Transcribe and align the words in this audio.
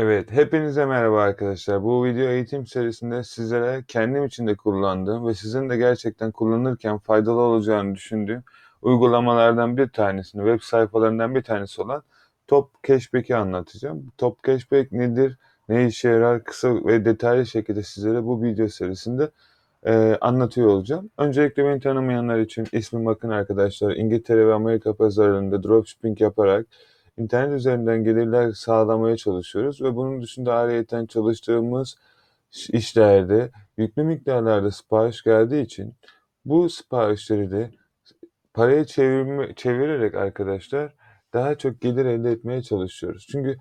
Evet, 0.00 0.32
hepinize 0.32 0.86
merhaba 0.86 1.22
arkadaşlar. 1.22 1.82
Bu 1.82 2.04
video 2.04 2.26
eğitim 2.28 2.66
serisinde 2.66 3.24
sizlere 3.24 3.84
kendim 3.88 4.24
için 4.24 4.46
de 4.46 4.54
kullandığım 4.56 5.26
ve 5.26 5.34
sizin 5.34 5.70
de 5.70 5.76
gerçekten 5.76 6.32
kullanırken 6.32 6.98
faydalı 6.98 7.40
olacağını 7.40 7.94
düşündüğüm 7.94 8.42
uygulamalardan 8.82 9.76
bir 9.76 9.88
tanesini, 9.88 10.50
web 10.50 10.60
sayfalarından 10.62 11.34
bir 11.34 11.42
tanesi 11.42 11.82
olan 11.82 12.02
Top 12.46 12.84
Cashback'i 12.84 13.36
anlatacağım. 13.36 14.12
Top 14.18 14.44
Cashback 14.44 14.92
nedir, 14.92 15.38
ne 15.68 15.86
işe 15.86 16.08
yarar 16.08 16.44
kısa 16.44 16.74
ve 16.86 17.04
detaylı 17.04 17.46
şekilde 17.46 17.82
sizlere 17.82 18.24
bu 18.24 18.42
video 18.42 18.68
serisinde 18.68 19.30
e, 19.86 20.18
anlatıyor 20.20 20.68
olacağım. 20.68 21.10
Öncelikle 21.18 21.64
beni 21.64 21.80
tanımayanlar 21.80 22.38
için 22.38 22.66
ismim 22.72 23.06
bakın 23.06 23.28
arkadaşlar. 23.30 23.96
İngiltere 23.96 24.46
ve 24.46 24.54
Amerika 24.54 24.94
pazarlarında 24.94 25.62
dropshipping 25.62 26.20
yaparak 26.20 26.66
internet 27.18 27.58
üzerinden 27.58 28.04
gelirler 28.04 28.52
sağlamaya 28.52 29.16
çalışıyoruz 29.16 29.82
ve 29.82 29.96
bunun 29.96 30.22
dışında 30.22 30.54
ayrıyeten 30.54 31.06
çalıştığımız 31.06 31.96
işlerde 32.72 33.50
yüklü 33.76 34.04
miktarlarda 34.04 34.70
sipariş 34.70 35.22
geldiği 35.22 35.62
için 35.62 35.94
bu 36.44 36.70
siparişleri 36.70 37.50
de 37.50 37.70
paraya 38.54 38.84
çevirme, 38.84 39.54
çevirerek 39.54 40.14
arkadaşlar 40.14 40.94
daha 41.32 41.54
çok 41.54 41.80
gelir 41.80 42.06
elde 42.06 42.30
etmeye 42.30 42.62
çalışıyoruz. 42.62 43.26
Çünkü 43.32 43.56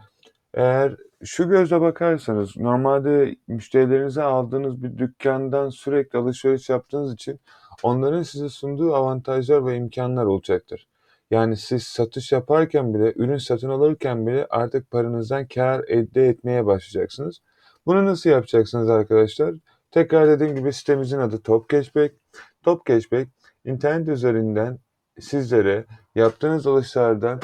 eğer 0.54 0.96
şu 1.24 1.49
gözle 1.49 1.82
bakarsanız 1.82 2.58
normalde 2.58 3.35
müşterilerinize 3.48 4.24
aldığınız 4.24 4.84
bir 4.84 4.98
dükkandan 4.98 5.70
sürekli 5.70 6.20
alışveriş 6.20 6.70
yaptığınız 6.70 7.13
için 7.13 7.40
onların 7.84 8.24
size 8.24 8.49
sunduğu 8.49 8.96
avantajlar 8.96 9.66
ve 9.66 9.76
imkanlar 9.76 10.26
olacaktır. 10.26 10.88
Yani 11.31 11.58
siz 11.58 11.84
satış 11.84 12.31
yaparken 12.31 12.94
bile, 12.94 13.13
ürün 13.16 13.38
satın 13.38 13.70
alırken 13.70 14.27
bile 14.27 14.48
artık 14.49 14.91
paranızdan 14.91 15.48
kar 15.48 15.84
elde 15.88 16.27
etmeye 16.30 16.66
başlayacaksınız. 16.66 17.41
Bunu 17.85 18.05
nasıl 18.05 18.30
yapacaksınız 18.30 18.90
arkadaşlar? 18.90 19.55
Tekrar 19.91 20.27
dediğim 20.27 20.55
gibi 20.55 20.74
sitemizin 20.74 21.20
adı 21.20 21.41
Top 21.41 21.70
Cashback. 21.70 22.15
Top 22.63 22.85
Cashback 22.85 23.29
internet 23.65 24.07
üzerinden 24.07 24.79
sizlere 25.20 25.85
yaptığınız 26.15 26.68
alışlardan 26.68 27.41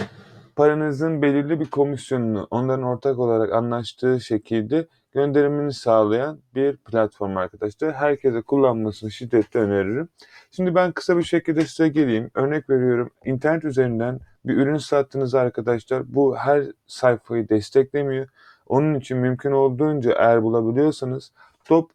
paranızın 0.56 1.22
belirli 1.22 1.60
bir 1.60 1.70
komisyonunu 1.70 2.48
onların 2.52 2.84
ortak 2.84 3.20
olarak 3.20 3.54
anlaştığı 3.54 4.22
şekilde 4.22 4.88
gönderimini 5.14 5.74
sağlayan 5.74 6.40
bir 6.56 6.78
platform 6.78 7.38
arkadaşlar. 7.38 7.94
Herkese 7.94 8.42
kullanmasını 8.42 9.12
şiddetle 9.12 9.60
öneririm. 9.60 10.10
Şimdi 10.52 10.76
ben 10.76 10.92
kısa 10.92 11.18
bir 11.18 11.24
şekilde 11.24 11.66
size 11.66 11.88
geleyim. 11.88 12.32
Örnek 12.34 12.70
veriyorum. 12.70 13.10
İnternet 13.26 13.66
üzerinden 13.66 14.20
bir 14.46 14.58
ürün 14.58 14.78
sattınız 14.78 15.36
arkadaşlar. 15.36 16.14
Bu 16.16 16.38
her 16.38 16.64
sayfayı 16.88 17.50
desteklemiyor. 17.50 18.28
Onun 18.68 18.96
için 18.96 19.18
mümkün 19.18 19.52
olduğunca 19.52 20.14
eğer 20.14 20.44
bulabiliyorsanız 20.44 21.32
Top 21.66 21.92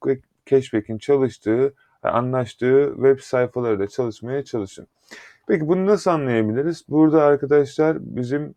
Cashback'in 0.46 0.98
çalıştığı, 0.98 1.74
anlaştığı 2.02 2.92
web 2.94 3.18
sayfaları 3.20 3.78
da 3.78 3.88
çalışmaya 3.88 4.44
çalışın. 4.44 4.86
Peki 5.48 5.68
bunu 5.68 5.86
nasıl 5.86 6.10
anlayabiliriz? 6.10 6.84
Burada 6.88 7.22
arkadaşlar 7.22 7.96
bizim 8.00 8.54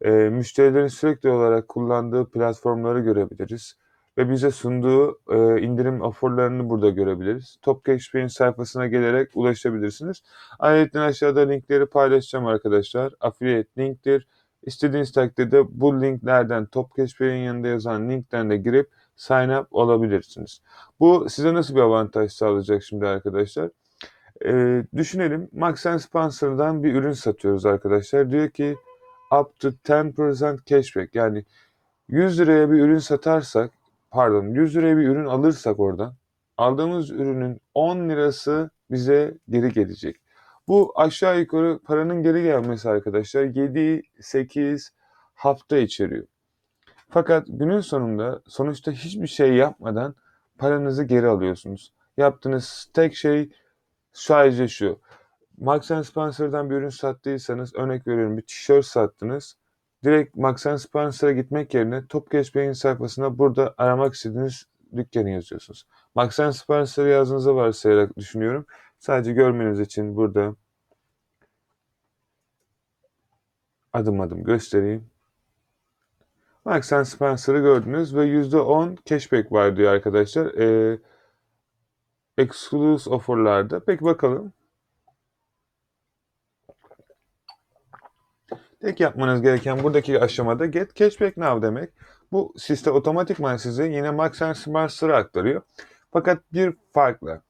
e, 0.00 0.10
müşterilerin 0.10 0.86
sürekli 0.86 1.30
olarak 1.30 1.68
kullandığı 1.68 2.30
platformları 2.30 3.00
görebiliriz. 3.00 3.76
Ve 4.18 4.30
bize 4.30 4.50
sunduğu 4.50 5.18
e, 5.30 5.60
indirim 5.60 6.00
oferlarını 6.00 6.68
burada 6.68 6.90
görebiliriz. 6.90 7.56
Top 7.62 7.84
Cashback'in 7.84 8.26
sayfasına 8.26 8.86
gelerek 8.86 9.30
ulaşabilirsiniz. 9.34 10.22
Ayrıca 10.58 11.00
aşağıda 11.00 11.40
linkleri 11.40 11.86
paylaşacağım 11.86 12.46
arkadaşlar. 12.46 13.12
Affiliate 13.20 13.68
linktir. 13.78 14.26
İstediğiniz 14.62 15.12
takdirde 15.12 15.80
bu 15.80 16.02
linklerden 16.02 16.66
Top 16.66 16.96
Cashback'in 16.96 17.36
yanında 17.36 17.68
yazan 17.68 18.10
linkten 18.10 18.50
de 18.50 18.56
girip 18.56 18.90
sign 19.16 19.48
up 19.48 19.66
olabilirsiniz. 19.70 20.60
Bu 21.00 21.26
size 21.30 21.54
nasıl 21.54 21.74
bir 21.74 21.80
avantaj 21.80 22.32
sağlayacak 22.32 22.82
şimdi 22.82 23.06
arkadaşlar? 23.06 23.70
Ee, 24.44 24.84
düşünelim 24.96 25.48
Max 25.52 25.80
Spencer'dan 25.80 26.82
bir 26.82 26.94
ürün 26.94 27.12
satıyoruz 27.12 27.66
arkadaşlar. 27.66 28.30
Diyor 28.30 28.50
ki 28.50 28.76
up 29.40 29.58
to 29.58 29.68
10% 29.68 30.64
cashback 30.66 31.14
yani 31.14 31.44
100 32.08 32.40
liraya 32.40 32.70
bir 32.70 32.78
ürün 32.78 32.98
satarsak 32.98 33.70
pardon 34.14 34.46
100 34.46 34.76
liraya 34.76 34.96
bir 34.96 35.08
ürün 35.08 35.26
alırsak 35.26 35.80
oradan 35.80 36.14
aldığımız 36.56 37.10
ürünün 37.10 37.60
10 37.74 38.08
lirası 38.08 38.70
bize 38.90 39.38
geri 39.50 39.72
gelecek. 39.72 40.16
Bu 40.68 40.92
aşağı 40.96 41.40
yukarı 41.40 41.78
paranın 41.84 42.22
geri 42.22 42.42
gelmesi 42.42 42.90
arkadaşlar 42.90 43.44
7-8 43.44 44.88
hafta 45.34 45.76
içeriyor. 45.76 46.26
Fakat 47.08 47.46
günün 47.48 47.80
sonunda 47.80 48.42
sonuçta 48.46 48.92
hiçbir 48.92 49.26
şey 49.26 49.54
yapmadan 49.54 50.14
paranızı 50.58 51.04
geri 51.04 51.26
alıyorsunuz. 51.26 51.92
Yaptığınız 52.16 52.90
tek 52.94 53.14
şey 53.14 53.50
sadece 54.12 54.68
şu. 54.68 55.00
Marks 55.58 55.90
Spencer'dan 56.08 56.70
bir 56.70 56.74
ürün 56.74 56.88
sattıysanız 56.88 57.74
örnek 57.74 58.06
veriyorum 58.06 58.36
bir 58.36 58.42
tişört 58.42 58.86
sattınız. 58.86 59.56
Direkt 60.04 60.36
Marks 60.36 60.66
Spencer'a 60.82 61.32
gitmek 61.32 61.74
yerine 61.74 62.06
Top 62.06 62.30
Cashback'in 62.30 62.72
sayfasına 62.72 63.38
burada 63.38 63.74
aramak 63.78 64.14
istediğiniz 64.14 64.64
dükkanı 64.96 65.30
yazıyorsunuz. 65.30 65.86
Marks 66.14 66.58
Spencer 66.58 67.06
yazdığınızı 67.06 67.54
varsayarak 67.56 68.16
düşünüyorum. 68.16 68.66
Sadece 68.98 69.32
görmeniz 69.32 69.80
için 69.80 70.16
burada 70.16 70.56
adım 73.92 74.20
adım 74.20 74.44
göstereyim. 74.44 75.10
Marks 76.64 76.92
Spencer'ı 77.04 77.60
gördünüz 77.60 78.16
ve 78.16 78.26
%10 78.26 78.96
cashback 79.04 79.52
var 79.52 79.76
diyor 79.76 79.92
arkadaşlar. 79.92 80.46
Ee, 80.46 80.98
exclusive 82.38 83.14
offerlarda. 83.14 83.80
Peki 83.84 84.04
bakalım. 84.04 84.52
Tek 88.84 89.00
yapmanız 89.00 89.42
gereken 89.42 89.82
buradaki 89.82 90.20
aşamada 90.20 90.66
get 90.66 90.94
cashback 90.94 91.36
now 91.36 91.66
demek. 91.66 91.90
Bu 92.32 92.54
sistem 92.56 92.94
otomatikman 92.94 93.56
size 93.56 93.86
yine 93.86 94.10
Max 94.10 94.32
Spencer'a 94.34 95.16
aktarıyor. 95.16 95.62
Fakat 96.12 96.52
bir 96.52 96.74
farkla. 96.92 97.42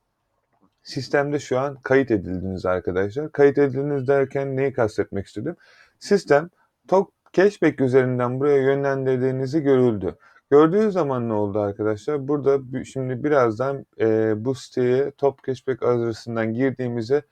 Sistemde 0.83 1.39
şu 1.39 1.59
an 1.59 1.78
kayıt 1.83 2.11
edildiniz 2.11 2.67
arkadaşlar. 2.67 3.33
Kayıt 3.33 3.59
edildiniz 3.59 4.09
derken 4.09 4.56
neyi 4.56 4.72
kastetmek 4.72 5.27
istedim? 5.27 5.56
Sistem 5.99 6.50
Tok 6.89 7.12
Cashback 7.33 7.81
üzerinden 7.81 8.41
buraya 8.41 8.59
yönlendirdiğinizi 8.62 9.61
görüldü. 9.61 10.16
Gördüğünüz 10.51 10.93
zaman 10.93 11.28
ne 11.28 11.33
oldu 11.33 11.61
arkadaşlar? 11.61 12.28
Burada 12.28 12.59
şimdi 12.84 13.25
birazdan 13.25 13.87
e, 14.01 14.34
bu 14.45 14.55
siteye 14.55 15.11
Top 15.11 15.45
Cashback 15.45 15.83
adresinden 15.83 16.55
girdiğimizde 16.55 17.22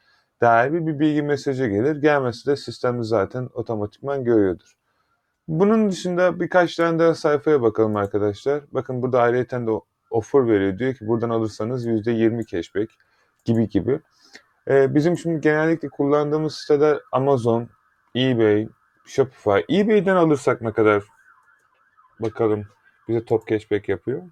dair 0.43 0.73
bir, 0.73 0.99
bilgi 0.99 1.23
mesajı 1.23 1.67
gelir. 1.67 1.97
Gelmesi 1.97 2.47
de 2.47 2.57
sistemde 2.57 3.03
zaten 3.03 3.49
otomatikman 3.55 4.25
görüyordur. 4.25 4.73
Bunun 5.49 5.91
dışında 5.91 6.41
birkaç 6.41 6.77
tane 6.77 6.99
daha 6.99 7.15
sayfaya 7.15 7.63
bakalım 7.63 7.97
arkadaşlar. 7.97 8.65
Bakın 8.73 9.03
burada 9.03 9.21
ayrıyeten 9.21 9.67
de 9.67 9.71
offer 10.11 10.47
veriyor. 10.49 10.79
Diyor 10.79 10.95
ki 10.95 11.07
buradan 11.07 11.31
alırsanız 11.31 11.87
%20 11.87 12.47
cashback 12.47 12.91
gibi 13.45 13.69
gibi. 13.69 14.01
Ee, 14.69 14.95
bizim 14.95 15.19
şimdi 15.19 15.41
genellikle 15.41 15.89
kullandığımız 15.89 16.55
siteler 16.55 16.99
Amazon, 17.13 17.69
eBay, 18.17 18.69
Shopify. 19.07 19.81
eBay'den 19.81 20.17
alırsak 20.17 20.63
ne 20.63 20.73
kadar 20.73 21.03
bakalım 22.21 22.67
bize 23.09 23.25
top 23.25 23.49
cashback 23.49 23.89
yapıyor. 23.89 24.23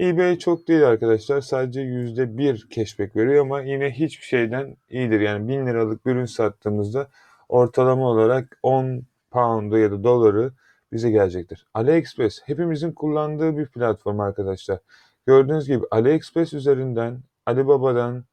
eBay 0.00 0.38
çok 0.38 0.68
değil 0.68 0.88
arkadaşlar. 0.88 1.40
Sadece 1.40 1.80
%1 1.80 2.68
cashback 2.70 3.16
veriyor 3.16 3.44
ama 3.44 3.60
yine 3.60 3.90
hiçbir 3.90 4.24
şeyden 4.24 4.76
iyidir. 4.90 5.20
Yani 5.20 5.48
1000 5.48 5.66
liralık 5.66 6.06
bir 6.06 6.12
ürün 6.12 6.24
sattığımızda 6.24 7.08
ortalama 7.48 8.08
olarak 8.08 8.58
10 8.62 9.02
pound'u 9.30 9.78
ya 9.78 9.90
da 9.90 10.04
doları 10.04 10.52
bize 10.92 11.10
gelecektir. 11.10 11.66
AliExpress 11.74 12.40
hepimizin 12.44 12.92
kullandığı 12.92 13.56
bir 13.56 13.66
platform 13.66 14.20
arkadaşlar. 14.20 14.78
Gördüğünüz 15.26 15.66
gibi 15.66 15.84
AliExpress 15.90 16.52
üzerinden, 16.52 17.20
Alibaba'dan, 17.46 18.24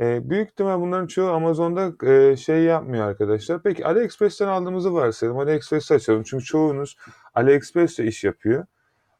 e, 0.00 0.30
büyük 0.30 0.50
ihtimal 0.50 0.80
bunların 0.80 1.06
çoğu 1.06 1.30
Amazon'da 1.30 2.12
e, 2.12 2.36
şey 2.36 2.62
yapmıyor 2.62 3.06
arkadaşlar. 3.06 3.62
Peki 3.62 3.86
AliExpress'ten 3.86 4.48
aldığımızı 4.48 4.94
varsayalım. 4.94 5.38
AliExpress'i 5.38 5.94
açalım. 5.94 6.22
Çünkü 6.22 6.44
çoğunuz 6.44 6.96
AliExpress'te 7.34 8.04
iş 8.04 8.24
yapıyor. 8.24 8.66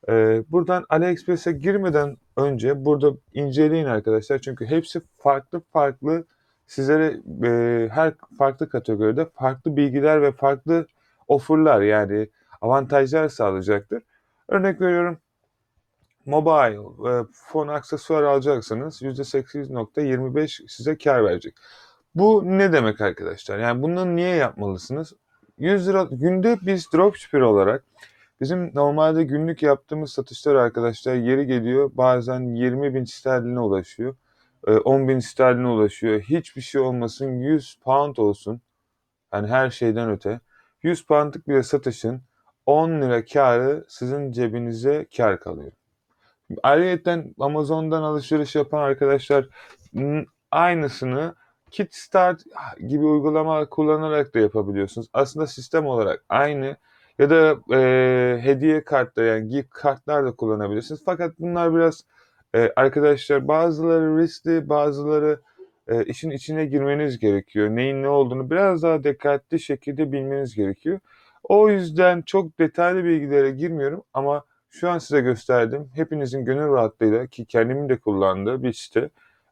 E, 0.09 0.45
buradan 0.49 0.85
AliExpress'e 0.89 1.53
girmeden 1.53 2.17
önce 2.37 2.85
burada 2.85 3.13
inceleyin 3.35 3.87
arkadaşlar. 3.87 4.39
Çünkü 4.39 4.67
hepsi 4.67 5.01
farklı 5.19 5.61
farklı 5.73 6.25
sizlere 6.67 7.21
e, 7.45 7.89
her 7.89 8.15
farklı 8.39 8.69
kategoride 8.69 9.25
farklı 9.25 9.77
bilgiler 9.77 10.23
ve 10.23 10.33
farklı 10.33 10.87
offerlar 11.29 11.81
yani 11.81 12.29
avantajlar 12.61 13.29
sağlayacaktır. 13.29 14.03
Örnek 14.49 14.81
veriyorum 14.81 15.19
mobile 16.27 16.77
e, 17.11 17.25
fon 17.33 17.69
aksesuar 17.69 18.23
alacaksanız 18.23 19.03
%8.25 19.03 20.69
size 20.69 20.99
kar 20.99 21.25
verecek. 21.25 21.55
Bu 22.15 22.43
ne 22.45 22.73
demek 22.73 23.01
arkadaşlar? 23.01 23.59
Yani 23.59 23.83
bunu 23.83 24.17
niye 24.17 24.37
yapmalısınız? 24.37 25.13
100 25.59 25.89
lira 25.89 26.09
günde 26.11 26.59
biz 26.63 26.93
dropshipper 26.93 27.41
olarak 27.41 27.85
Bizim 28.41 28.75
normalde 28.75 29.25
günlük 29.25 29.63
yaptığımız 29.63 30.13
satışlar 30.13 30.55
arkadaşlar 30.55 31.15
yeri 31.15 31.47
geliyor 31.47 31.91
bazen 31.95 32.55
20 32.55 32.95
bin 32.95 33.05
sterline 33.05 33.61
ulaşıyor. 33.61 34.17
10 34.85 35.05
e, 35.05 35.09
bin 35.09 35.19
sterline 35.19 35.69
ulaşıyor. 35.69 36.21
Hiçbir 36.21 36.61
şey 36.61 36.81
olmasın 36.81 37.41
100 37.41 37.79
pound 37.85 38.17
olsun. 38.17 38.61
Yani 39.33 39.49
her 39.49 39.71
şeyden 39.71 40.11
öte. 40.11 40.41
100 40.83 41.07
poundlık 41.07 41.49
bir 41.49 41.63
satışın 41.63 42.23
10 42.67 42.91
lira 43.03 43.25
karı 43.25 43.85
sizin 43.89 44.33
cebinize 44.33 45.07
kar 45.17 45.41
kalıyor. 45.41 45.73
Ayrıyeten 46.63 47.35
Amazon'dan 47.39 48.03
alışveriş 48.03 48.55
yapan 48.55 48.83
arkadaşlar 48.83 49.49
aynısını 50.51 51.35
Kickstart 51.71 52.43
gibi 52.89 53.05
uygulama 53.05 53.69
kullanarak 53.69 54.35
da 54.35 54.39
yapabiliyorsunuz. 54.39 55.09
Aslında 55.13 55.47
sistem 55.47 55.87
olarak 55.87 56.25
aynı 56.29 56.77
ya 57.19 57.31
da 57.31 57.59
e, 57.77 58.43
hediye 58.43 58.85
kartları 58.85 59.27
yani 59.27 59.49
gift 59.49 59.71
kartlar 59.71 60.25
da 60.25 60.33
kullanabilirsiniz. 60.33 61.03
Fakat 61.05 61.33
bunlar 61.39 61.75
biraz 61.75 62.05
e, 62.55 62.73
arkadaşlar 62.77 63.49
bazıları 63.49 64.19
riskli 64.19 64.69
bazıları 64.69 65.41
e, 65.89 66.05
işin 66.05 66.31
içine 66.31 66.67
girmeniz 66.67 67.19
gerekiyor. 67.19 67.69
Neyin 67.69 68.03
ne 68.03 68.09
olduğunu 68.09 68.51
biraz 68.51 68.83
daha 68.83 69.05
dikkatli 69.05 69.61
şekilde 69.61 70.13
bilmeniz 70.13 70.55
gerekiyor. 70.55 71.01
O 71.45 71.69
yüzden 71.71 72.23
çok 72.23 72.59
detaylı 72.59 73.05
bilgilere 73.05 73.51
girmiyorum 73.51 74.03
ama 74.15 74.45
şu 74.71 74.91
an 74.91 74.99
size 74.99 75.21
gösterdim. 75.21 75.91
Hepinizin 75.95 76.45
gönül 76.45 76.73
rahatlığıyla 76.73 77.27
ki 77.27 77.45
kendimin 77.45 77.89
de 77.89 77.97
kullandığı 77.99 78.63
bir 78.63 78.73
site. 78.73 79.11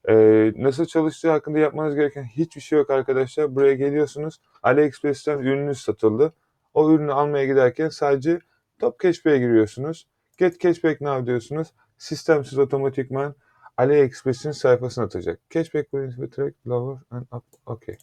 Ee, 0.08 0.52
nasıl 0.56 0.84
çalıştığı 0.84 1.30
hakkında 1.30 1.58
yapmanız 1.58 1.94
gereken 1.94 2.24
hiçbir 2.24 2.60
şey 2.60 2.78
yok 2.78 2.90
arkadaşlar. 2.90 3.54
Buraya 3.54 3.74
geliyorsunuz. 3.74 4.40
AliExpress'ten 4.62 5.38
ürününüz 5.38 5.78
satıldı. 5.78 6.32
O 6.76 6.90
ürünü 6.92 7.12
almaya 7.12 7.46
giderken 7.46 7.88
sadece 7.88 8.38
Top 8.78 9.00
Cashback'e 9.00 9.38
giriyorsunuz. 9.38 10.06
Get 10.38 10.60
Cashback 10.60 11.00
Now 11.00 11.26
diyorsunuz. 11.26 11.74
Sistemsiz 11.98 12.58
otomatikman 12.58 13.34
AliExpress'in 13.76 14.50
sayfasına 14.50 15.04
atacak. 15.04 15.40
Cashback 15.50 15.90
will 15.90 16.30
track 16.30 16.54
lower 16.66 17.02
and 17.10 17.22
up. 17.32 17.44
Okay. 17.66 17.96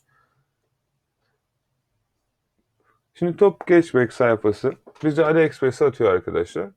Şimdi 3.14 3.38
Top 3.38 3.68
Cashback 3.68 4.14
sayfası 4.14 4.74
bizi 5.04 5.26
AliExpress'e 5.26 5.86
atıyor 5.86 6.14
arkadaşlar. 6.14 6.70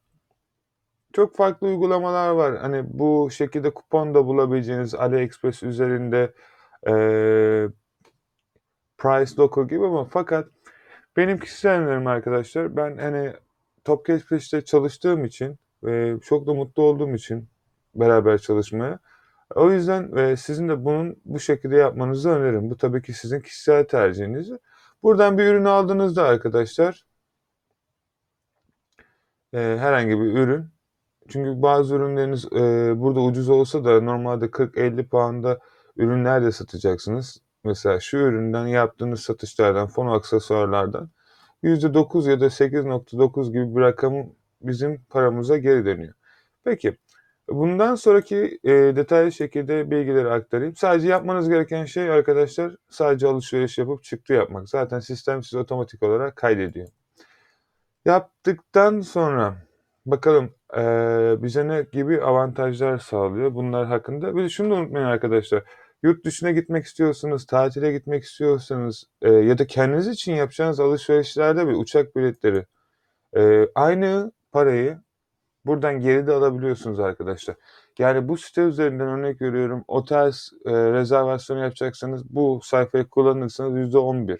Çok 1.12 1.36
farklı 1.36 1.66
uygulamalar 1.66 2.30
var. 2.30 2.56
Hani 2.56 2.84
bu 2.88 3.30
şekilde 3.30 3.74
kupon 3.74 4.14
da 4.14 4.26
bulabileceğiniz 4.26 4.94
AliExpress 4.94 5.62
üzerinde 5.62 6.34
e, 6.86 6.92
Price 8.98 9.36
Locker 9.38 9.62
gibi 9.62 9.84
ama 9.84 10.04
fakat 10.04 10.55
benim 11.16 11.38
kişisel 11.38 11.80
önerim 11.80 12.06
arkadaşlar 12.06 12.76
ben 12.76 12.98
hani 12.98 13.32
Top 13.84 14.06
Cashback'te 14.06 14.64
çalıştığım 14.64 15.24
için 15.24 15.58
ve 15.84 16.20
çok 16.20 16.46
da 16.46 16.54
mutlu 16.54 16.82
olduğum 16.82 17.14
için 17.14 17.48
beraber 17.94 18.38
çalışmaya 18.38 18.98
o 19.54 19.70
yüzden 19.70 20.16
e, 20.16 20.36
sizin 20.36 20.68
de 20.68 20.84
bunun 20.84 21.16
bu 21.24 21.40
şekilde 21.40 21.76
yapmanızı 21.76 22.30
öneririm. 22.30 22.70
Bu 22.70 22.76
tabii 22.76 23.02
ki 23.02 23.12
sizin 23.12 23.40
kişisel 23.40 23.84
tercihiniz. 23.84 24.50
Buradan 25.02 25.38
bir 25.38 25.44
ürün 25.44 25.64
aldığınızda 25.64 26.22
arkadaşlar 26.24 27.06
e, 29.52 29.58
herhangi 29.58 30.10
bir 30.10 30.32
ürün 30.32 30.66
çünkü 31.28 31.62
bazı 31.62 31.94
ürünleriniz 31.94 32.44
e, 32.44 32.92
burada 33.00 33.20
ucuz 33.20 33.48
olsa 33.48 33.84
da 33.84 34.00
normalde 34.00 34.46
40-50 34.46 35.08
pound'a 35.08 35.58
ürünler 35.96 36.44
de 36.44 36.52
satacaksınız. 36.52 37.42
Mesela 37.66 38.00
şu 38.00 38.16
üründen 38.16 38.66
yaptığınız 38.66 39.20
satışlardan, 39.20 39.86
fon 39.86 40.06
aksesuarlardan 40.06 41.10
%9 41.62 42.30
ya 42.30 42.40
da 42.40 42.50
8.9 42.50 43.52
gibi 43.52 43.76
bir 43.76 43.80
rakam 43.80 44.14
bizim 44.62 45.04
paramıza 45.10 45.58
geri 45.58 45.84
dönüyor. 45.84 46.14
Peki 46.64 46.96
bundan 47.48 47.94
sonraki 47.94 48.58
e, 48.64 48.70
detaylı 48.70 49.32
şekilde 49.32 49.90
bilgileri 49.90 50.28
aktarayım. 50.28 50.76
Sadece 50.76 51.08
yapmanız 51.08 51.48
gereken 51.48 51.84
şey 51.84 52.10
arkadaşlar 52.10 52.76
sadece 52.90 53.26
alışveriş 53.26 53.78
yapıp 53.78 54.04
çıktı 54.04 54.32
yapmak. 54.32 54.68
Zaten 54.68 55.00
sistem 55.00 55.42
sizi 55.42 55.58
otomatik 55.58 56.02
olarak 56.02 56.36
kaydediyor. 56.36 56.88
Yaptıktan 58.04 59.00
sonra 59.00 59.56
bakalım 60.06 60.54
e, 60.76 60.82
bize 61.42 61.68
ne 61.68 61.86
gibi 61.92 62.22
avantajlar 62.22 62.98
sağlıyor 62.98 63.54
bunlar 63.54 63.86
hakkında. 63.86 64.36
Bir 64.36 64.44
de 64.44 64.48
şunu 64.48 64.70
da 64.70 64.74
unutmayın 64.74 65.06
arkadaşlar. 65.06 65.62
Yurt 66.02 66.24
dışına 66.24 66.50
gitmek 66.50 66.84
istiyorsanız, 66.84 67.46
tatile 67.46 67.92
gitmek 67.92 68.24
istiyorsanız 68.24 69.04
e, 69.22 69.32
ya 69.32 69.58
da 69.58 69.66
kendiniz 69.66 70.08
için 70.08 70.34
yapacağınız 70.34 70.80
alışverişlerde 70.80 71.68
bir 71.68 71.72
uçak 71.72 72.16
biletleri 72.16 72.66
e, 73.36 73.68
aynı 73.74 74.32
parayı 74.52 75.00
buradan 75.66 76.00
geri 76.00 76.26
de 76.26 76.32
alabiliyorsunuz 76.32 77.00
arkadaşlar. 77.00 77.56
Yani 77.98 78.28
bu 78.28 78.36
site 78.36 78.62
üzerinden 78.62 79.08
örnek 79.08 79.42
veriyorum 79.42 79.84
otel 79.88 80.32
e, 80.66 80.72
rezervasyonu 80.92 81.60
yapacaksanız 81.60 82.30
bu 82.30 82.60
sayfayı 82.62 83.04
kullanırsanız 83.04 83.94
%11. 83.94 84.38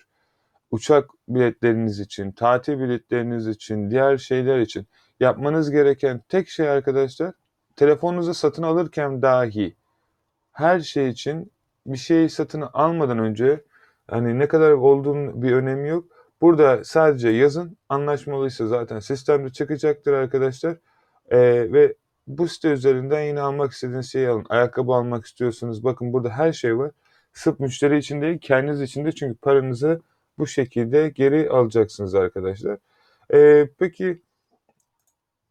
Uçak 0.70 1.11
biletleriniz 1.29 2.00
için, 2.00 2.32
tatil 2.32 2.81
biletleriniz 2.81 3.47
için, 3.49 3.91
diğer 3.91 4.17
şeyler 4.17 4.59
için 4.59 4.87
yapmanız 5.20 5.70
gereken 5.70 6.23
tek 6.29 6.49
şey 6.49 6.69
arkadaşlar 6.69 7.32
telefonunuzu 7.76 8.35
satın 8.35 8.62
alırken 8.62 9.23
dahi 9.23 9.76
her 10.56 10.81
şey 10.81 11.08
için 11.08 11.53
bir 11.87 11.99
şey 11.99 12.29
satın 12.29 12.64
almadan 12.73 13.19
önce 13.19 13.64
hani 14.11 14.38
ne 14.38 14.49
kadar 14.49 14.70
olduğunun 14.70 15.43
bir 15.43 15.53
önemi 15.53 15.88
yok. 15.88 16.05
Burada 16.41 16.85
sadece 16.85 17.29
yazın 17.29 17.76
anlaşmalıysa 17.88 18.67
zaten 18.67 18.99
sistemde 18.99 19.50
çıkacaktır 19.50 20.12
arkadaşlar. 20.12 20.76
Ee, 21.31 21.38
ve 21.73 21.94
bu 22.26 22.49
site 22.49 22.69
üzerinden 22.69 23.23
yine 23.23 23.41
almak 23.41 23.73
istediğiniz 23.73 24.12
şeyi 24.12 24.29
alın. 24.29 24.47
Ayakkabı 24.49 24.93
almak 24.93 25.26
istiyorsunuz. 25.26 25.85
Bakın 25.85 26.12
burada 26.12 26.31
her 26.31 26.53
şey 26.53 26.79
var. 26.79 26.91
Sırf 27.32 27.61
müşteri 27.61 27.99
için 27.99 28.23
değil 28.23 28.38
kendiniz 28.38 28.81
için 28.81 29.05
de 29.05 29.12
çünkü 29.12 29.38
paranızı 29.38 30.00
bu 30.38 30.47
şekilde 30.47 31.09
geri 31.09 31.50
alacaksınız 31.50 32.14
arkadaşlar. 32.14 32.79
Ee, 33.35 33.69
peki 33.79 34.23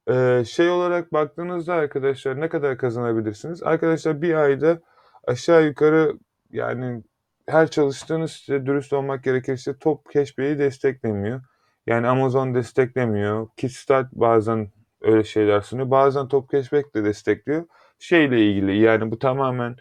ee, 0.10 0.44
şey 0.48 0.70
olarak 0.70 1.14
baktığınızda 1.14 1.74
arkadaşlar 1.74 2.42
ne 2.42 2.50
kadar 2.50 2.78
kazanabilirsiniz? 2.78 3.64
Arkadaşlar 3.64 4.22
bir 4.22 4.34
ayda 4.34 4.80
aşağı 5.28 5.66
yukarı 5.66 6.14
yani 6.52 7.04
her 7.48 7.72
çalıştığınız 7.72 8.32
site 8.32 8.66
dürüst 8.66 8.94
olmak 8.94 9.24
gerekirse 9.24 9.78
top 9.78 10.14
cashback'i 10.14 10.60
desteklemiyor. 10.60 11.42
Yani 11.88 12.08
Amazon 12.08 12.56
desteklemiyor. 12.56 13.48
Kickstart 13.58 14.12
bazen 14.12 14.72
öyle 15.02 15.24
şeyler 15.24 15.62
sunuyor. 15.62 15.92
Bazen 15.92 16.28
top 16.28 16.52
cashback 16.52 16.96
de 16.96 17.04
destekliyor. 17.04 17.66
Şeyle 18.00 18.46
ilgili 18.46 18.78
yani 18.78 19.12
bu 19.12 19.20
tamamen 19.20 19.76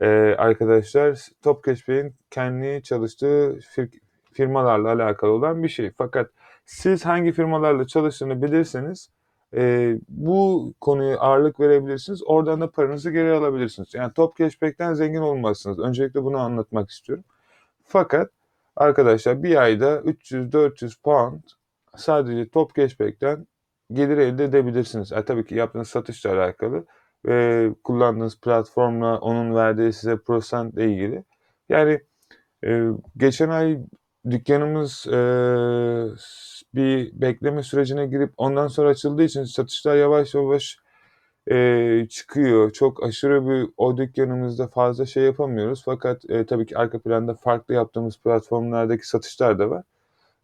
e, 0.00 0.06
arkadaşlar 0.38 1.18
top 1.42 1.64
cashback'in 1.64 2.14
kendi 2.30 2.82
çalıştığı 2.82 3.58
fir- 3.76 4.00
firmalarla 4.32 4.92
alakalı 4.92 5.30
olan 5.30 5.62
bir 5.62 5.68
şey. 5.68 5.90
Fakat 5.98 6.30
siz 6.66 7.06
hangi 7.06 7.32
firmalarla 7.32 7.86
çalıştığını 7.86 8.42
bilirseniz 8.42 9.10
e, 9.56 9.94
bu 10.08 10.74
konuya 10.80 11.18
ağırlık 11.18 11.60
verebilirsiniz. 11.60 12.22
Oradan 12.26 12.60
da 12.60 12.70
paranızı 12.70 13.10
geri 13.10 13.32
alabilirsiniz. 13.32 13.94
Yani 13.94 14.12
top 14.12 14.36
cashback'ten 14.36 14.94
zengin 14.94 15.20
olmazsınız. 15.20 15.78
Öncelikle 15.78 16.24
bunu 16.24 16.38
anlatmak 16.38 16.90
istiyorum. 16.90 17.24
Fakat 17.84 18.30
arkadaşlar 18.76 19.42
bir 19.42 19.56
ayda 19.56 19.96
300-400 19.96 21.02
pound 21.02 21.42
sadece 21.96 22.48
top 22.48 22.74
cashback'ten 22.74 23.46
gelir 23.92 24.18
elde 24.18 24.44
edebilirsiniz. 24.44 25.12
E, 25.12 25.24
tabii 25.24 25.46
ki 25.46 25.54
yaptığınız 25.54 25.88
satışla 25.88 26.32
alakalı 26.32 26.86
ve 27.26 27.70
kullandığınız 27.84 28.40
platformla 28.40 29.18
onun 29.18 29.54
verdiği 29.54 29.92
size 29.92 30.16
prosentle 30.16 30.92
ilgili. 30.92 31.24
Yani 31.68 32.00
e, 32.64 32.88
geçen 33.16 33.48
ay 33.48 33.78
dükkanımız 34.30 35.06
e, 35.06 35.18
bir 36.74 37.20
bekleme 37.20 37.62
sürecine 37.62 38.06
girip 38.06 38.32
ondan 38.36 38.66
sonra 38.68 38.88
açıldığı 38.88 39.22
için 39.22 39.44
satışlar 39.44 39.96
yavaş 39.96 40.34
yavaş 40.34 40.78
e, 41.50 42.06
çıkıyor. 42.10 42.72
Çok 42.72 43.04
aşırı 43.04 43.48
bir 43.48 43.70
o 43.76 43.96
dükkanımızda 43.96 44.68
fazla 44.68 45.06
şey 45.06 45.24
yapamıyoruz. 45.24 45.82
Fakat 45.84 46.30
e, 46.30 46.46
tabii 46.46 46.66
ki 46.66 46.78
arka 46.78 46.98
planda 46.98 47.34
farklı 47.34 47.74
yaptığımız 47.74 48.18
platformlardaki 48.18 49.08
satışlar 49.08 49.58
da 49.58 49.70
var. 49.70 49.84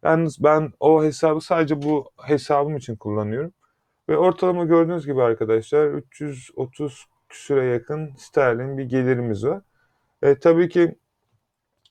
Yalnız 0.04 0.45
ben 0.45 0.73
o 0.80 1.04
hesabı 1.04 1.40
sadece 1.40 1.83
bu 1.83 2.11
hesabım 2.23 2.76
için 2.76 2.97
kullanıyorum. 2.97 3.52
Ve 4.09 4.18
ortalama 4.18 4.64
gördüğünüz 4.64 5.06
gibi 5.06 5.23
arkadaşlar 5.23 5.87
330 5.88 7.06
küsüre 7.28 7.64
yakın 7.66 8.14
sterlin 8.18 8.78
bir 8.78 8.85
gelirimiz 8.85 9.45
var. 9.47 9.62
E, 10.23 10.38
tabii 10.38 10.68
ki 10.68 10.97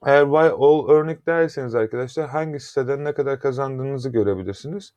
eğer 0.05 0.23
why 0.23 0.47
all 0.47 0.89
örnek 0.89 1.27
derseniz 1.27 1.75
arkadaşlar 1.75 2.29
hangi 2.29 2.59
siteden 2.59 3.03
ne 3.03 3.13
kadar 3.13 3.39
kazandığınızı 3.39 4.09
görebilirsiniz. 4.09 4.93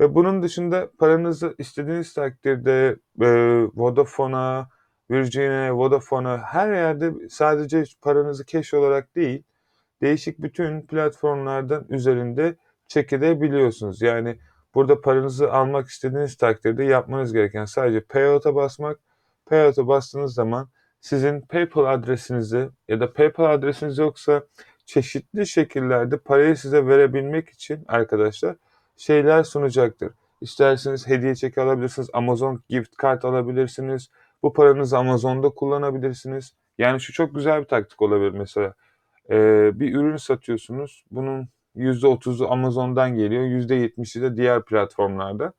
Ve 0.00 0.14
bunun 0.14 0.42
dışında 0.42 0.90
paranızı 0.98 1.54
istediğiniz 1.58 2.14
takdirde 2.14 2.96
e, 3.20 3.26
Vodafone'a, 3.74 4.68
Virgin'e, 5.10 5.72
Vodafone'a 5.72 6.38
her 6.38 6.74
yerde 6.74 7.28
sadece 7.28 7.84
paranızı 8.02 8.46
cash 8.46 8.74
olarak 8.74 9.16
değil 9.16 9.42
değişik 10.02 10.38
bütün 10.38 10.82
platformlardan 10.82 11.86
üzerinde 11.88 12.56
çekilebiliyorsunuz. 12.88 14.02
Yani 14.02 14.38
Burada 14.76 15.00
paranızı 15.00 15.52
almak 15.52 15.88
istediğiniz 15.88 16.36
takdirde 16.36 16.84
yapmanız 16.84 17.32
gereken 17.32 17.64
sadece 17.64 18.00
payout'a 18.00 18.54
basmak. 18.54 19.00
Payout'a 19.46 19.86
bastığınız 19.88 20.34
zaman 20.34 20.68
sizin 21.00 21.40
PayPal 21.40 21.84
adresinizi 21.84 22.68
ya 22.88 23.00
da 23.00 23.12
PayPal 23.12 23.44
adresiniz 23.44 23.98
yoksa 23.98 24.42
çeşitli 24.86 25.46
şekillerde 25.46 26.18
parayı 26.18 26.56
size 26.56 26.86
verebilmek 26.86 27.48
için 27.48 27.84
arkadaşlar 27.88 28.56
şeyler 28.96 29.42
sunacaktır. 29.42 30.12
İsterseniz 30.40 31.08
hediye 31.08 31.34
çeki 31.34 31.60
alabilirsiniz, 31.60 32.08
Amazon 32.12 32.62
gift 32.68 33.02
card 33.02 33.22
alabilirsiniz. 33.22 34.10
Bu 34.42 34.52
paranızı 34.52 34.98
Amazon'da 34.98 35.50
kullanabilirsiniz. 35.50 36.54
Yani 36.78 37.00
şu 37.00 37.12
çok 37.12 37.34
güzel 37.34 37.60
bir 37.60 37.66
taktik 37.66 38.02
olabilir 38.02 38.30
mesela. 38.30 38.74
Ee, 39.30 39.70
bir 39.80 39.94
ürün 39.94 40.16
satıyorsunuz. 40.16 41.04
Bunun 41.10 41.48
%30'u 41.76 42.50
Amazon'dan 42.50 43.14
geliyor, 43.14 43.42
%70'i 43.42 44.22
de 44.22 44.36
diğer 44.36 44.64
platformlarda. 44.64 45.52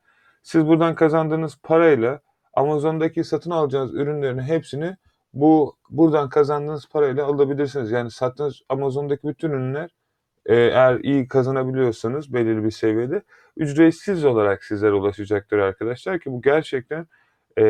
Siz 0.44 0.68
buradan 0.68 0.96
kazandığınız 0.96 1.58
parayla 1.64 2.22
Amazon'daki 2.54 3.24
satın 3.24 3.52
alacağınız 3.52 3.94
ürünlerin 3.94 4.40
hepsini 4.40 4.98
bu 5.42 5.76
buradan 5.90 6.30
kazandığınız 6.30 6.90
parayla 6.90 7.26
alabilirsiniz. 7.26 7.92
Yani 7.92 8.12
sattığınız 8.12 8.62
Amazon'daki 8.70 9.28
bütün 9.28 9.52
ürünler 9.52 9.90
e, 10.46 10.56
eğer 10.56 11.00
iyi 11.00 11.28
kazanabiliyorsanız 11.28 12.34
belirli 12.34 12.64
bir 12.64 12.72
seviyede 12.72 13.22
ücretsiz 13.58 14.26
olarak 14.26 14.64
sizlere 14.64 14.94
ulaşacaktır 14.94 15.58
arkadaşlar 15.58 16.20
ki 16.20 16.32
bu 16.32 16.42
gerçekten 16.42 17.08
e, 17.58 17.64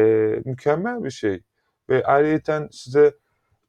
mükemmel 0.45 1.03
bir 1.03 1.09
şey. 1.09 1.41
Ve 1.89 2.03
ayrıca 2.03 2.67
size 2.71 3.13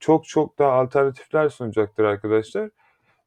çok 0.01 0.25
çok 0.25 0.59
daha 0.59 0.73
alternatifler 0.73 1.49
sunacaktır 1.49 2.05
arkadaşlar. 2.05 2.71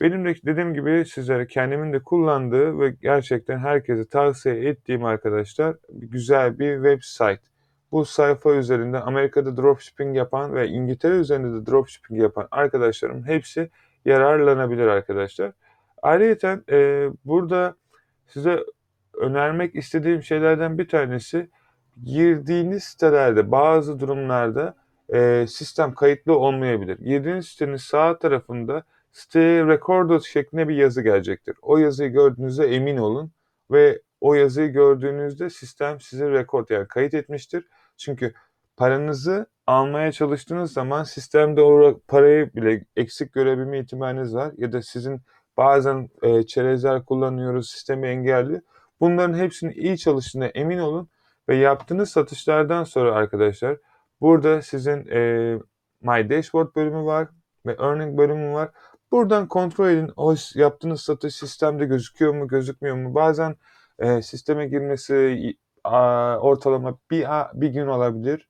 Benim 0.02 0.26
de 0.26 0.36
dediğim 0.46 0.74
gibi 0.74 1.06
sizlere 1.06 1.48
kendimin 1.48 1.94
de 1.94 2.04
kullandığı 2.04 2.80
ve 2.80 2.96
gerçekten 3.02 3.58
herkese 3.58 4.08
tavsiye 4.08 4.56
ettiğim 4.70 5.06
arkadaşlar 5.06 5.76
güzel 5.90 6.60
bir 6.60 6.76
web 6.76 7.00
site. 7.02 7.51
Bu 7.92 8.06
sayfa 8.06 8.54
üzerinde 8.54 9.00
Amerika'da 9.00 9.58
dropshipping 9.58 10.18
yapan 10.18 10.54
ve 10.54 10.68
İngiltere 10.68 11.14
üzerinde 11.14 11.62
de 11.62 11.72
dropshipping 11.72 12.22
yapan 12.22 12.48
arkadaşlarım 12.52 13.24
hepsi 13.24 13.70
yararlanabilir 14.06 14.88
arkadaşlar. 14.88 15.52
Ayrıca 16.02 16.62
e, 16.72 17.10
burada 17.26 17.76
size 18.28 18.60
önermek 19.14 19.76
istediğim 19.76 20.24
şeylerden 20.24 20.78
bir 20.78 20.88
tanesi 20.88 21.50
girdiğiniz 22.04 22.84
sitelerde 22.84 23.52
bazı 23.52 24.00
durumlarda 24.00 24.76
e, 25.14 25.46
sistem 25.48 25.94
kayıtlı 25.94 26.38
olmayabilir. 26.38 26.98
Girdiğiniz 26.98 27.48
sitenin 27.48 27.76
sağ 27.76 28.20
tarafında 28.20 28.84
siteye 29.12 29.68
recorded 29.68 30.22
şeklinde 30.22 30.68
bir 30.68 30.76
yazı 30.76 31.02
gelecektir. 31.02 31.56
O 31.62 31.78
yazıyı 31.78 32.12
gördüğünüzde 32.12 32.76
emin 32.76 32.98
olun 32.98 33.32
ve 33.72 34.02
o 34.22 34.34
yazıyı 34.34 34.72
gördüğünüzde 34.72 35.50
sistem 35.50 36.02
sizi 36.02 36.32
record 36.32 36.70
yani 36.70 36.88
kayıt 36.88 37.14
etmiştir. 37.14 37.68
Çünkü 38.02 38.34
paranızı 38.78 39.46
almaya 39.68 40.12
çalıştığınız 40.12 40.74
zaman 40.74 41.04
sistemde 41.04 41.62
o 41.62 42.00
parayı 42.08 42.54
bile 42.54 42.86
eksik 42.96 43.34
görebilme 43.34 43.80
ihtimaliniz 43.80 44.36
var 44.36 44.54
ya 44.58 44.72
da 44.72 44.82
sizin 44.82 45.22
bazen 45.58 46.10
e, 46.22 46.44
çerezler 46.46 47.06
kullanıyoruz 47.06 47.70
sistemi 47.70 48.08
engelli. 48.08 48.62
Bunların 49.00 49.38
hepsinin 49.38 49.72
iyi 49.72 49.98
çalıştığına 49.98 50.46
emin 50.46 50.78
olun 50.80 51.10
ve 51.50 51.56
yaptığınız 51.56 52.10
satışlardan 52.10 52.84
sonra 52.84 53.16
arkadaşlar 53.16 53.78
burada 54.22 54.62
sizin 54.62 55.08
e, 55.12 55.54
My 56.02 56.30
Dashboard 56.30 56.76
bölümü 56.76 57.06
var 57.06 57.28
ve 57.66 57.72
Earning 57.80 58.18
bölümü 58.18 58.54
var. 58.54 58.70
Buradan 59.12 59.48
kontrol 59.48 59.90
edin 59.90 60.12
o 60.16 60.36
yaptığınız 60.56 61.02
satış 61.02 61.36
sistemde 61.36 61.86
gözüküyor 61.86 62.34
mu 62.34 62.48
gözükmüyor 62.48 62.96
mu? 62.96 63.16
Bazen 63.16 63.56
e, 64.00 64.22
sisteme 64.22 64.68
girmesi 64.68 65.56
ortalama 66.40 66.98
bir, 67.12 67.28
bir 67.54 67.70
gün 67.70 67.88
olabilir. 67.88 68.48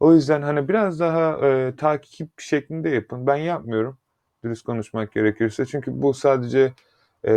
O 0.00 0.14
yüzden 0.14 0.42
hani 0.42 0.68
biraz 0.68 1.00
daha 1.00 1.48
e, 1.48 1.76
takip 1.76 2.40
şeklinde 2.40 2.88
yapın. 2.88 3.26
Ben 3.26 3.36
yapmıyorum 3.36 3.98
dürüst 4.44 4.64
konuşmak 4.64 5.12
gerekirse. 5.12 5.66
Çünkü 5.66 6.02
bu 6.02 6.14
sadece 6.14 6.72
e, 7.26 7.32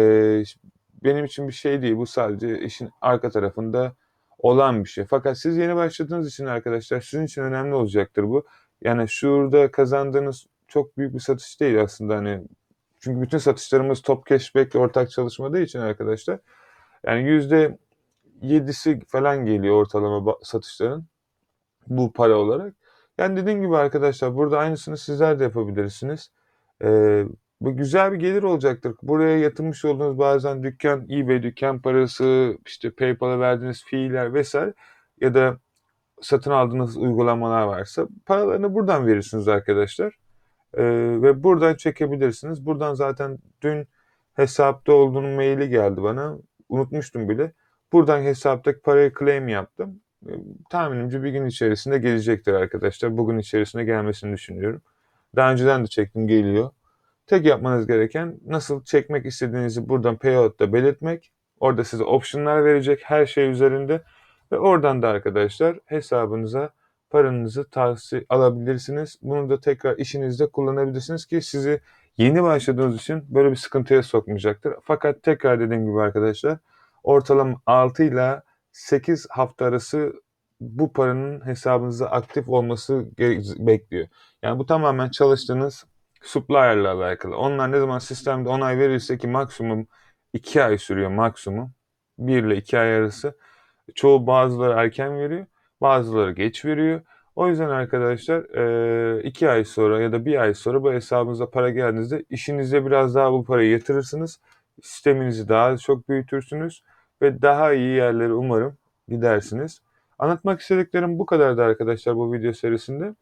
benim 1.03 1.25
için 1.25 1.47
bir 1.47 1.53
şey 1.53 1.81
değil. 1.81 1.97
Bu 1.97 2.05
sadece 2.05 2.59
işin 2.59 2.89
arka 3.01 3.29
tarafında 3.29 3.93
olan 4.37 4.83
bir 4.83 4.89
şey. 4.89 5.05
Fakat 5.05 5.37
siz 5.37 5.57
yeni 5.57 5.75
başladığınız 5.75 6.27
için 6.27 6.45
arkadaşlar 6.45 7.01
sizin 7.01 7.25
için 7.25 7.41
önemli 7.41 7.75
olacaktır 7.75 8.23
bu. 8.23 8.45
Yani 8.81 9.09
şurada 9.09 9.71
kazandığınız 9.71 10.45
çok 10.67 10.97
büyük 10.97 11.13
bir 11.13 11.19
satış 11.19 11.59
değil 11.61 11.81
aslında 11.81 12.15
hani 12.15 12.41
çünkü 12.99 13.21
bütün 13.21 13.37
satışlarımız 13.37 14.01
top 14.01 14.25
cashback 14.25 14.75
ortak 14.75 15.11
çalışmadığı 15.11 15.61
için 15.61 15.79
arkadaşlar 15.79 16.39
yani 17.05 17.23
yüzde 17.23 17.77
yedisi 18.41 18.99
falan 19.07 19.45
geliyor 19.45 19.75
ortalama 19.75 20.35
satışların 20.43 21.05
bu 21.87 22.13
para 22.13 22.37
olarak. 22.37 22.73
Yani 23.17 23.37
dediğim 23.37 23.61
gibi 23.61 23.77
arkadaşlar 23.77 24.35
burada 24.35 24.59
aynısını 24.59 24.97
sizler 24.97 25.39
de 25.39 25.43
yapabilirsiniz. 25.43 26.31
Ee, 26.83 27.25
bu 27.61 27.77
güzel 27.77 28.11
bir 28.11 28.17
gelir 28.17 28.43
olacaktır. 28.43 28.95
Buraya 29.01 29.37
yatırmış 29.39 29.85
olduğunuz 29.85 30.17
bazen 30.17 30.63
dükkan, 30.63 31.09
eBay 31.09 31.43
dükkan 31.43 31.81
parası, 31.81 32.57
işte 32.65 32.91
PayPal'a 32.91 33.39
verdiğiniz 33.39 33.83
fiiller 33.83 34.33
vesaire 34.33 34.73
ya 35.21 35.33
da 35.33 35.57
satın 36.21 36.51
aldığınız 36.51 36.97
uygulamalar 36.97 37.63
varsa 37.63 38.07
paralarını 38.25 38.73
buradan 38.73 39.07
verirsiniz 39.07 39.47
arkadaşlar. 39.47 40.13
Ee, 40.73 40.83
ve 41.21 41.43
buradan 41.43 41.75
çekebilirsiniz. 41.75 42.65
Buradan 42.65 42.93
zaten 42.93 43.37
dün 43.61 43.87
hesapta 44.33 44.93
olduğunun 44.93 45.31
maili 45.31 45.69
geldi 45.69 46.03
bana. 46.03 46.37
Unutmuştum 46.69 47.29
bile. 47.29 47.53
Buradan 47.93 48.21
hesaptaki 48.21 48.79
parayı 48.79 49.11
claim 49.19 49.47
yaptım. 49.47 50.01
Ee, 50.27 50.31
tahminimce 50.69 51.23
bir 51.23 51.31
gün 51.31 51.45
içerisinde 51.45 51.97
gelecektir 51.97 52.53
arkadaşlar. 52.53 53.17
Bugün 53.17 53.37
içerisinde 53.37 53.83
gelmesini 53.83 54.33
düşünüyorum. 54.33 54.81
Daha 55.35 55.51
önceden 55.51 55.83
de 55.83 55.87
çektim 55.87 56.27
geliyor. 56.27 56.69
Tek 57.27 57.45
yapmanız 57.45 57.87
gereken 57.87 58.39
nasıl 58.45 58.83
çekmek 58.83 59.25
istediğinizi 59.25 59.89
buradan 59.89 60.17
payout'ta 60.17 60.73
belirtmek. 60.73 61.31
Orada 61.59 61.83
size 61.83 62.03
optionlar 62.03 62.65
verecek 62.65 63.01
her 63.03 63.25
şey 63.25 63.49
üzerinde. 63.49 64.01
Ve 64.51 64.59
oradan 64.59 65.01
da 65.01 65.09
arkadaşlar 65.09 65.79
hesabınıza 65.85 66.69
paranızı 67.09 67.69
tavsiye 67.69 68.25
alabilirsiniz. 68.29 69.19
Bunu 69.21 69.49
da 69.49 69.59
tekrar 69.59 69.97
işinizde 69.97 70.47
kullanabilirsiniz 70.47 71.25
ki 71.25 71.41
sizi 71.41 71.81
yeni 72.17 72.43
başladığınız 72.43 72.95
için 72.95 73.25
böyle 73.29 73.51
bir 73.51 73.55
sıkıntıya 73.55 74.03
sokmayacaktır. 74.03 74.73
Fakat 74.83 75.23
tekrar 75.23 75.59
dediğim 75.59 75.85
gibi 75.85 76.01
arkadaşlar 76.01 76.57
ortalama 77.07 77.61
6 77.65 78.03
ile 78.03 78.41
8 78.71 79.27
hafta 79.29 79.65
arası 79.65 80.13
bu 80.59 80.93
paranın 80.93 81.45
hesabınızda 81.45 82.11
aktif 82.11 82.49
olması 82.49 83.05
bekliyor. 83.59 84.07
Yani 84.43 84.59
bu 84.59 84.65
tamamen 84.65 85.09
çalıştığınız 85.09 85.85
supplier'la 86.21 86.93
alakalı. 86.93 87.37
Onlar 87.37 87.71
ne 87.71 87.79
zaman 87.79 87.99
sistemde 87.99 88.49
onay 88.49 88.79
verirse 88.79 89.17
ki 89.17 89.27
maksimum 89.27 89.87
2 90.33 90.63
ay 90.63 90.77
sürüyor 90.77 91.09
maksimum. 91.09 91.71
1 92.19 92.43
ile 92.43 92.57
2 92.57 92.79
ay 92.79 92.95
arası. 92.95 93.37
Çoğu 93.95 94.27
bazıları 94.27 94.73
erken 94.73 95.19
veriyor. 95.19 95.45
Bazıları 95.81 96.31
geç 96.31 96.65
veriyor. 96.65 97.01
O 97.35 97.47
yüzden 97.47 97.69
arkadaşlar 97.69 98.41
iki 99.23 99.49
ay 99.49 99.65
sonra 99.65 100.01
ya 100.01 100.11
da 100.11 100.25
bir 100.25 100.41
ay 100.41 100.53
sonra 100.53 100.83
bu 100.83 100.93
hesabınıza 100.93 101.49
para 101.49 101.69
geldiğinizde 101.69 102.25
işinize 102.29 102.85
biraz 102.85 103.15
daha 103.15 103.31
bu 103.31 103.45
parayı 103.45 103.69
yatırırsınız. 103.71 104.39
Sisteminizi 104.81 105.49
daha 105.49 105.77
çok 105.77 106.09
büyütürsünüz 106.09 106.83
ve 107.21 107.41
daha 107.41 107.73
iyi 107.73 107.95
yerlere 107.95 108.33
umarım 108.33 108.77
gidersiniz. 109.07 109.81
Anlatmak 110.19 110.61
istediklerim 110.61 111.19
bu 111.19 111.25
kadardı 111.25 111.63
arkadaşlar 111.63 112.15
bu 112.15 112.33
video 112.33 112.53
serisinde. 112.53 113.15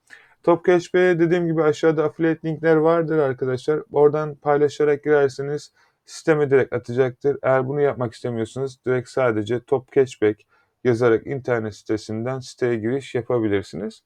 Top 0.43 0.65
Cashback'e 0.65 1.19
dediğim 1.19 1.47
gibi 1.47 1.63
aşağıda 1.63 2.03
affiliate 2.03 2.47
linkler 2.47 2.75
vardır 2.75 3.17
arkadaşlar. 3.17 3.81
Oradan 3.91 4.35
paylaşarak 4.35 5.03
girerseniz 5.03 5.71
sisteme 6.05 6.50
direkt 6.50 6.74
atacaktır. 6.74 7.38
Eğer 7.43 7.67
bunu 7.67 7.81
yapmak 7.81 8.13
istemiyorsanız 8.13 8.85
direkt 8.85 9.09
sadece 9.09 9.59
Top 9.59 9.91
Cashback 9.91 10.41
yazarak 10.83 11.27
internet 11.27 11.75
sitesinden 11.75 12.39
siteye 12.39 12.75
giriş 12.75 13.15
yapabilirsiniz. 13.15 14.03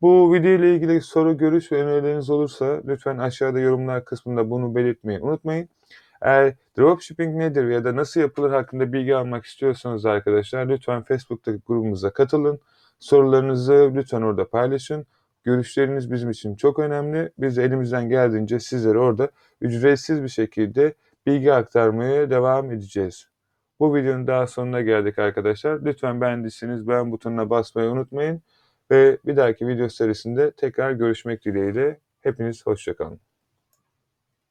Bu 0.00 0.34
video 0.34 0.50
ile 0.50 0.74
ilgili 0.74 1.00
soru, 1.00 1.38
görüş 1.38 1.72
ve 1.72 1.82
önerileriniz 1.82 2.30
olursa 2.30 2.80
lütfen 2.86 3.18
aşağıda 3.18 3.60
yorumlar 3.60 4.04
kısmında 4.04 4.50
bunu 4.50 4.74
belirtmeyi 4.74 5.20
unutmayın. 5.20 5.68
Eğer 6.22 6.54
dropshipping 6.78 7.36
nedir 7.36 7.68
ya 7.68 7.84
da 7.84 7.96
nasıl 7.96 8.20
yapılır 8.20 8.50
hakkında 8.50 8.92
bilgi 8.92 9.16
almak 9.16 9.44
istiyorsanız 9.44 10.06
arkadaşlar 10.06 10.68
lütfen 10.68 11.02
Facebook'taki 11.02 11.60
grubumuza 11.66 12.12
katılın. 12.12 12.60
Sorularınızı 12.98 13.92
lütfen 13.94 14.22
orada 14.22 14.48
paylaşın. 14.48 15.06
Görüşleriniz 15.44 16.12
bizim 16.12 16.30
için 16.30 16.56
çok 16.56 16.78
önemli. 16.78 17.32
Biz 17.38 17.56
de 17.56 17.64
elimizden 17.64 18.08
geldiğince 18.08 18.60
sizlere 18.60 18.98
orada 18.98 19.30
ücretsiz 19.60 20.22
bir 20.22 20.28
şekilde 20.28 20.94
bilgi 21.26 21.52
aktarmaya 21.52 22.30
devam 22.30 22.72
edeceğiz. 22.72 23.28
Bu 23.80 23.94
videonun 23.94 24.26
daha 24.26 24.46
sonuna 24.46 24.80
geldik 24.80 25.18
arkadaşlar. 25.18 25.84
Lütfen 25.84 26.20
beğendiyseniz 26.20 26.88
beğen 26.88 27.12
butonuna 27.12 27.50
basmayı 27.50 27.90
unutmayın. 27.90 28.42
Ve 28.90 29.18
bir 29.26 29.36
dahaki 29.36 29.68
video 29.68 29.88
serisinde 29.88 30.50
tekrar 30.50 30.92
görüşmek 30.92 31.44
dileğiyle. 31.44 32.00
Hepiniz 32.20 32.66
hoşçakalın. 32.66 33.27